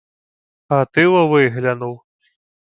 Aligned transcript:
Гатило 0.69 1.27
виглянув: 1.27 2.01